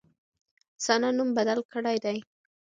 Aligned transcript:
ثنا 0.85 1.09
نوم 1.17 1.29
بدل 1.37 1.59
کړی 1.73 1.97
دی. 2.03 2.17